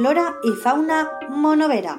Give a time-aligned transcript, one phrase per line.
[0.00, 1.92] flora i fauna monovera.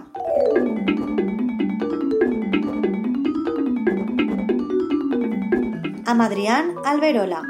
[6.10, 7.44] Amb Adrián Alberola.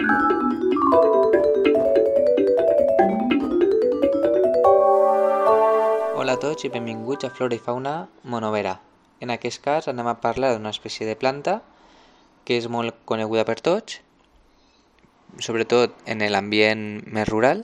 [6.17, 8.81] Hola a tots i benvinguts a Flora i Fauna Monovera.
[9.23, 11.61] En aquest cas anem a parlar d'una espècie de planta
[12.43, 14.01] que és molt coneguda per tots,
[15.39, 17.63] sobretot en l'ambient més rural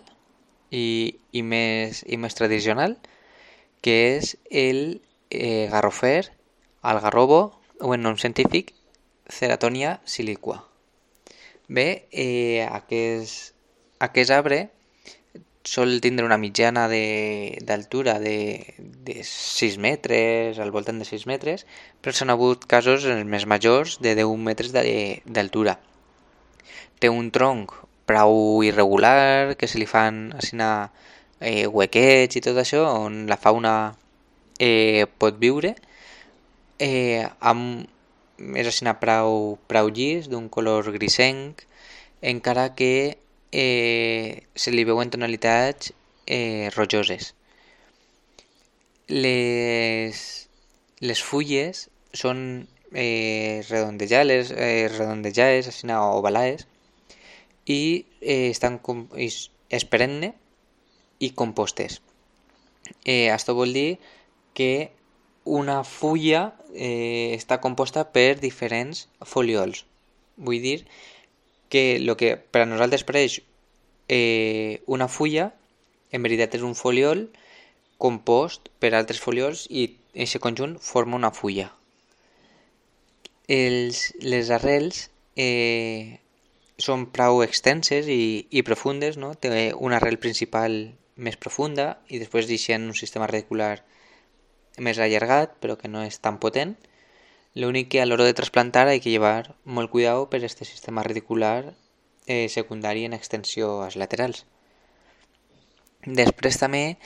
[0.72, 2.98] i, i, més, i més tradicional,
[3.82, 6.32] que és el eh, garrofer,
[6.82, 7.42] algarrobo,
[7.82, 8.74] o en nom científic,
[9.28, 10.62] Ceratonia siliqua.
[11.68, 13.54] Bé, eh, aquest,
[14.00, 14.70] aquest arbre
[15.68, 21.66] sol tindre una mitjana d'altura de, de, de 6 metres, al voltant de 6 metres,
[22.02, 25.76] però s'han hagut casos més majors de 10 metres d'altura.
[27.04, 27.76] Té un tronc
[28.08, 30.90] prou irregular, que se li fan aixina,
[31.40, 33.76] eh, huequets i tot això, on la fauna
[34.60, 35.76] eh, pot viure,
[36.80, 37.86] eh, amb,
[38.38, 41.66] és aixina prou, prou llis, d'un color grisenc,
[42.22, 43.18] encara que
[43.52, 45.94] eh, se li veuen tonalitats
[46.26, 47.34] eh, rojoses.
[49.08, 50.24] Les,
[51.00, 52.40] les fulles són
[52.94, 56.68] eh, redondejades, eh, redondejades, així ovalades,
[57.68, 60.34] i eh, estan com, és, és perenne
[61.20, 62.00] i compostes.
[63.04, 63.98] Eh, això vol dir
[64.58, 64.92] que
[65.48, 69.86] una fulla eh, està composta per diferents foliols.
[70.38, 70.80] Vull dir
[71.70, 73.42] que el que per a nosaltres pareix
[74.08, 75.52] eh, una fulla,
[76.12, 77.28] en veritat és un foliol
[77.98, 81.72] compost per altres foliols i aquest conjunt forma una fulla.
[83.48, 85.08] Els, les arrels
[85.40, 86.20] eh,
[86.78, 89.34] són prou extenses i, i profundes, no?
[89.34, 90.78] té una arrel principal
[91.16, 93.80] més profunda i després deixen un sistema radicular
[94.78, 96.76] més allargat però que no és tan potent
[97.58, 101.74] L'únic que a l'hora de trasplantar hay que llevar molt cuidado per este sistema radicular
[102.28, 104.46] eh, secundari en extensió als laterals.
[106.06, 107.00] Després també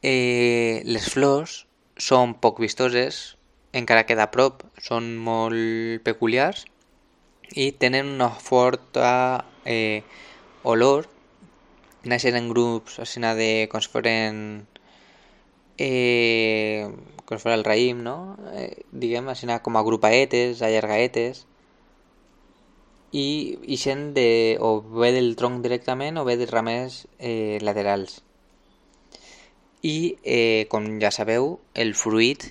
[0.00, 1.66] eh, les flors
[2.00, 3.36] són poc vistoses,
[3.76, 6.64] encara que de prop són molt peculiars
[7.54, 10.02] i tenen una forta eh,
[10.62, 11.08] olor,
[12.08, 14.66] naixen en grups així de com si foren
[15.78, 16.88] eh,
[17.24, 18.36] com si fos el raïm, no?
[18.54, 21.44] Eh, diguem, així com a grupaetes, allargaetes,
[23.12, 28.22] i ixen de, o bé del tronc directament o bé dels ramers eh, laterals.
[29.82, 32.50] I, eh, com ja sabeu, el fruit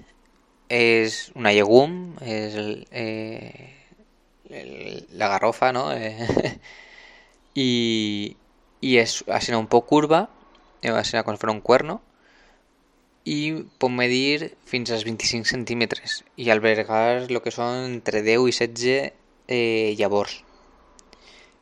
[0.69, 3.77] és una llegum, és el, eh,
[4.49, 5.91] el, la garrofa, no?
[5.93, 6.57] Eh,
[7.55, 8.35] i,
[8.81, 10.27] i és així un poc curva,
[10.81, 12.01] eh, així com si fos un cuerno,
[13.27, 13.39] i
[13.81, 19.11] pot medir fins als 25 centímetres i albergar el que són entre 10 i 16
[19.51, 20.43] eh, llavors.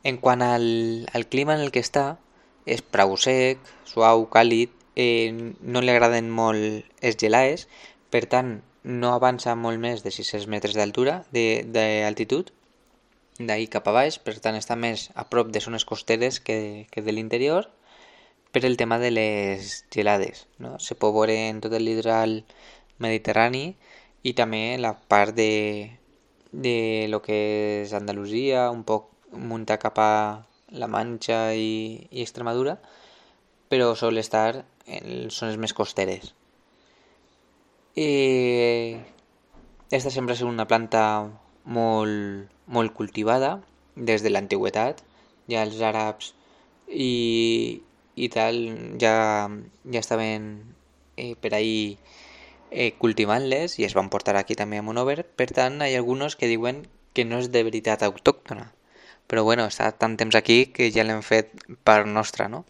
[0.06, 0.68] En quant al,
[1.12, 2.20] al clima en el que està,
[2.66, 3.58] és prou sec,
[3.90, 7.66] suau, càlid, eh, no li agraden molt els gelaes,
[8.14, 12.52] per tant no avança molt més de 600 metres d'altura d'altitud,
[13.38, 17.02] d'ahir cap a baix, per tant està més a prop de zones costeres que, que
[17.02, 17.68] de l'interior,
[18.52, 20.46] per el tema de les gelades.
[20.58, 20.78] No?
[20.80, 22.38] Se pot veure en tot el litoral
[23.02, 23.74] mediterrani
[24.24, 25.92] i també la part de,
[26.52, 27.38] de lo que
[27.82, 30.12] és Andalusia, un poc muntar cap a
[30.72, 32.78] la Manxa i, i Extremadura,
[33.68, 36.32] però sol estar en zones més costeres.
[37.96, 39.00] Eh,
[39.90, 41.02] esta sempre ha una planta
[41.66, 43.58] molt, molt cultivada
[43.96, 45.02] des de l'antiguitat.
[45.50, 46.32] Ja els àrabs
[46.88, 47.82] i,
[48.14, 48.56] i tal
[49.02, 49.16] ja,
[49.92, 50.48] ja estaven
[51.16, 51.98] eh, per ahí
[52.70, 56.36] eh, cultivant-les i es van portar aquí també a Monover, per tant hi ha alguns
[56.36, 56.84] que diuen
[57.16, 58.70] que no és de veritat autòctona,
[59.26, 61.54] però bueno, està tant temps aquí que ja l'hem fet
[61.84, 62.64] per nostra, no?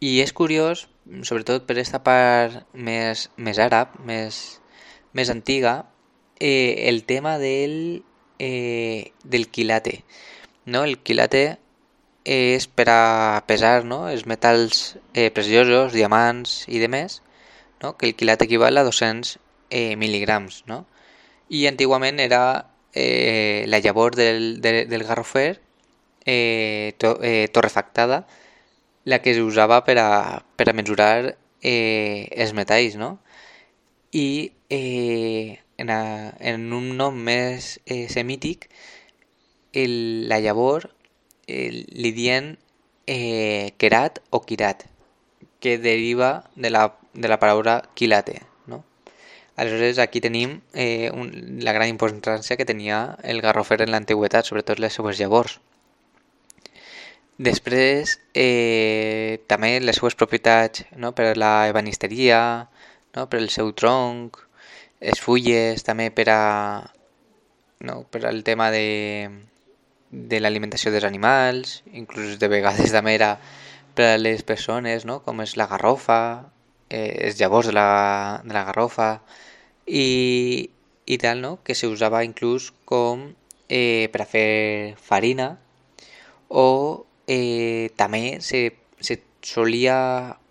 [0.00, 0.86] I és curiós,
[1.24, 4.60] sobretot per aquesta part més, més àrab, més,
[5.16, 5.84] més antiga,
[6.40, 8.04] eh, el tema del,
[8.38, 10.04] eh, del quilate.
[10.64, 10.84] No?
[10.84, 11.58] El quilate
[12.24, 14.08] és per a pesar no?
[14.08, 17.20] els metalls eh, preciosos, diamants i demés,
[17.82, 17.96] no?
[17.98, 19.38] que el quilat equival a 200
[19.70, 20.64] eh, mil·ligrams.
[20.70, 20.84] No?
[21.48, 25.60] I antigament era eh, la llavor del, de, del garrofer
[26.24, 28.24] eh, to, eh, torrefactada
[29.04, 32.96] la que s'usava per, a, per a mesurar eh, els metalls.
[32.96, 33.18] No?
[34.14, 38.68] I eh, en, a, en un nom més eh, semític,
[39.74, 40.86] el, la llavor
[41.48, 42.54] eh, li dient
[43.10, 44.86] eh, Kerat o Kirat,
[45.58, 48.84] que deriva de la, de la paraula quilate, no?
[49.56, 51.30] Aleshores, aquí tenim eh, un,
[51.66, 55.58] la gran importància que tenia el garrofer en l'antiguitat, sobretot les seues llavors.
[57.38, 61.10] Després, eh, també les seues propietats no?
[61.18, 62.68] per a la ebanisteria,
[63.14, 63.28] no?
[63.30, 64.38] per al seu tronc,
[65.00, 66.42] les fulles, també per a
[67.84, 68.02] no?
[68.10, 69.30] per al tema de,
[70.10, 73.36] de l'alimentació dels animals, inclús de vegades també era
[73.94, 75.20] per a les persones, no?
[75.22, 76.50] com és la garrofa,
[76.90, 79.10] eh, els llavors de la, de la garrofa
[79.86, 80.70] i,
[81.06, 81.58] i tal, no?
[81.62, 83.28] que se usava inclús com
[83.68, 85.54] eh, per a fer farina
[86.48, 88.66] o eh, també se,
[89.00, 89.96] se solia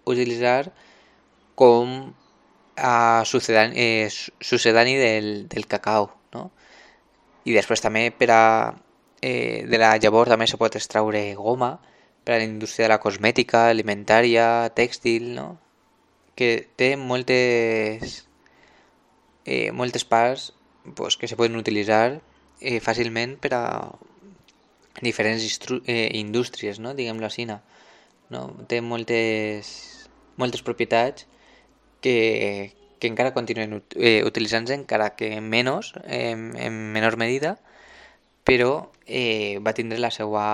[0.06, 0.71] utilitzar
[1.56, 2.13] com
[2.75, 4.10] a sucedani, eh,
[4.40, 6.52] sucedani del, del cacau, no?
[7.46, 8.44] I després també per a,
[9.22, 11.78] eh, de la llavor també se pot extraure goma
[12.24, 15.48] per a la indústria de la cosmètica, alimentària, tèxtil, no?
[16.36, 18.24] Que té moltes,
[19.46, 20.54] eh, moltes parts
[20.96, 22.22] pues, que se poden utilitzar
[22.60, 23.64] eh, fàcilment per a
[25.02, 25.44] diferents
[25.86, 26.94] eh, indústries, no?
[26.94, 27.46] diguem-lo així.
[27.46, 27.60] No?
[28.70, 31.28] Té moltes, moltes propietats
[32.04, 37.56] que, que encara continuen eh, utilitzant-se, encara que menys, en, en menor medida,
[38.46, 40.46] però eh, va tindre la seva,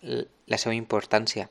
[0.00, 1.50] la seva importància.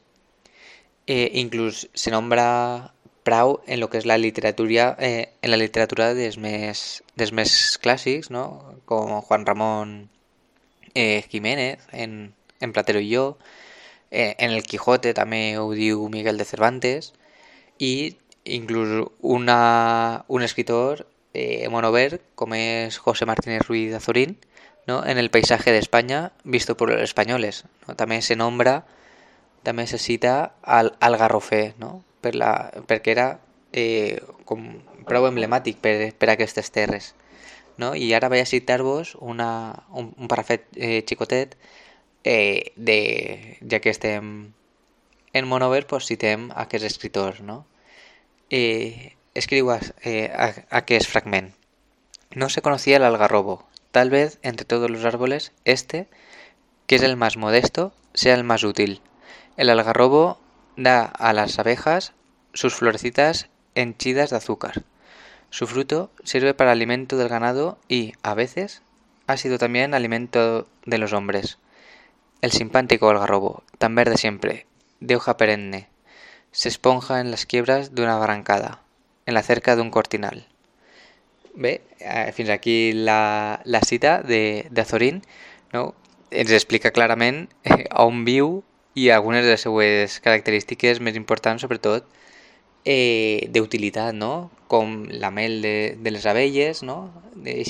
[1.05, 2.93] Eh, inclús se nombra
[3.23, 7.77] prou en lo que és la literatura, eh, en la literatura dels més, dels més
[7.83, 8.79] clàssics, no?
[8.89, 9.97] com Juan Ramon
[10.95, 13.37] eh, Jiménez en, en Platero i jo,
[14.11, 17.13] eh, en el Quijote també ho diu Miguel de Cervantes,
[17.79, 24.37] i inclús una, un escritor eh, monover com és José Martínez Ruiz Azorín,
[24.87, 25.05] ¿no?
[25.05, 27.65] en el paisaje de España visto por los españoles.
[27.97, 28.83] També se nombra,
[29.63, 32.03] també se cita al, al garrofer, no?
[32.21, 33.27] per la, perquè era
[33.71, 34.63] eh, com
[35.07, 37.13] prou emblemàtic per, per aquestes terres.
[37.77, 37.95] No?
[37.95, 41.57] I ara vaig a citar-vos un, un parafet eh, xicotet
[42.23, 44.53] eh, de, ja que estem
[45.33, 47.41] en Monover, pues citem aquest escritor.
[47.41, 47.65] No?
[48.55, 49.65] Eh, escriu
[50.05, 50.29] eh,
[50.69, 51.55] aquest fragment.
[52.35, 53.65] No se conocía el algarrobo.
[53.89, 56.07] Tal vez entre todos los árboles, este,
[56.85, 59.01] que es el más modesto, sea el más útil.
[59.57, 60.37] El algarrobo
[60.77, 62.13] da a las abejas
[62.53, 64.83] sus florecitas henchidas de azúcar.
[65.49, 68.83] Su fruto sirve para alimento del ganado y, a veces,
[69.25, 71.57] ha sido también alimento de los hombres.
[72.41, 74.67] El simpático algarrobo, tan verde siempre,
[74.99, 75.89] de hoja perenne,
[76.53, 78.79] se esponja en las quiebras de una barrancada,
[79.25, 80.47] en la cerca de un cortinal.
[81.55, 85.23] Bé, eh, fins aquí la, la cita de, de Azorín,
[85.73, 85.95] no?
[86.31, 88.63] ens explica clarament eh, on viu
[88.93, 92.05] i algunes de les seues característiques més importants, sobretot,
[92.85, 94.51] eh, d'utilitat, no?
[94.69, 97.09] com la mel de, de les abelles, no?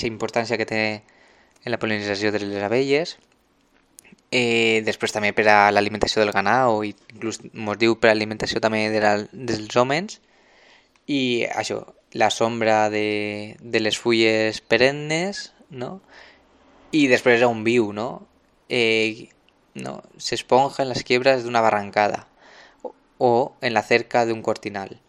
[0.04, 0.82] importància que té
[1.64, 3.16] en la polinització de les abelles,
[4.30, 8.62] eh, després també per a l'alimentació del ganau, i inclús ens diu per a l'alimentació
[8.62, 10.20] també de la, dels homes,
[11.06, 11.82] i això,
[12.14, 15.98] la sombra de, de les fulles perennes, no?
[16.94, 18.26] i després on viu, no?
[18.70, 19.28] Eh,
[19.74, 19.98] no?
[20.16, 22.28] s'esponja en les quiebres d'una barrancada
[23.18, 25.00] o en la cerca d'un cortinal.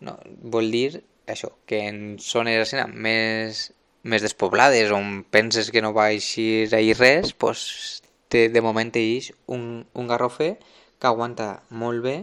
[0.00, 0.18] No?
[0.52, 3.70] Vol dir això, que en zones així, més,
[4.02, 9.32] més despoblades on penses que no va eixir ahir res, pues, té, de moment eix
[9.46, 10.54] un, un garrofer
[11.00, 12.16] que aguanta molt bé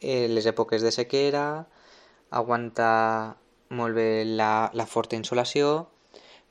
[0.00, 1.66] eh, les èpoques de sequera,
[2.30, 2.90] aguanta
[3.70, 5.90] molt bé la, la forta insolació,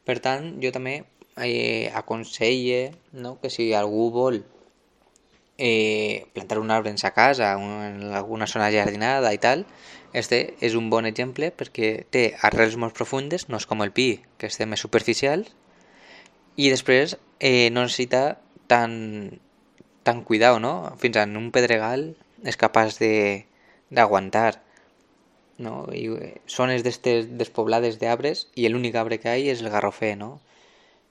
[0.05, 1.01] per tant, jo també
[1.37, 3.37] eh, aconselle no?
[3.41, 4.41] que si algú vol
[5.59, 9.65] eh, plantar un arbre en sa casa, en alguna zona jardinada i tal,
[10.13, 14.23] este és un bon exemple perquè té arrels molt profundes, no és com el pi,
[14.39, 15.45] que és més superficial,
[16.55, 18.39] i després eh, no necessita
[18.69, 19.39] tan,
[20.05, 20.93] tan cuidado, no?
[21.01, 22.13] Fins en un pedregal
[22.45, 24.61] és capaç d'aguantar.
[25.59, 25.89] No?
[25.91, 26.05] I
[26.47, 30.37] zones d'estes despoblades d'arbres i l'únic arbre que hi és el garrofer, no?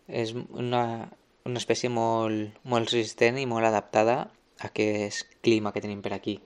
[0.09, 1.11] És una,
[1.45, 6.39] una espècie molt, molt resistent i molt adaptada a aquest clima que tenim per aquí.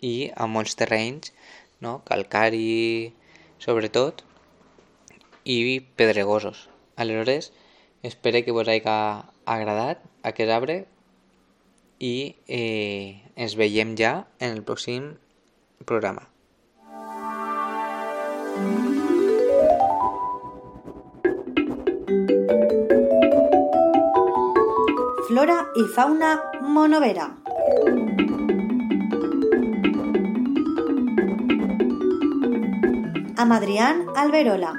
[0.00, 1.34] I a molts terrenys
[1.82, 2.00] no?
[2.06, 3.12] calcari
[3.58, 4.22] sobretot
[5.44, 6.68] i pedregosos.
[6.96, 7.52] Aleshores,
[8.02, 8.86] espero que vos hagi
[9.46, 10.84] agradat aquest arbre
[12.02, 15.14] i eh, ens veiem ja en el pròxim
[15.86, 16.28] programa.
[25.28, 27.30] Flora y fauna monovera.
[33.42, 34.72] amb Adrián Alberola.